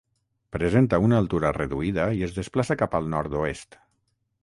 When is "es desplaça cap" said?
2.31-3.01